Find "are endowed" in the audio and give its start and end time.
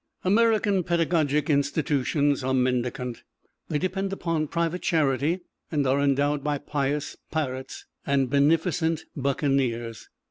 5.85-6.43